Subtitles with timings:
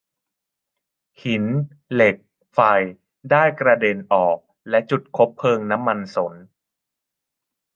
[1.21, 1.45] หิน
[1.93, 2.15] เหล็ก
[2.53, 2.59] ไฟ
[3.31, 4.37] ได้กระเด็นออก
[4.69, 6.33] และจุดคบเพลิงน้ำมันสน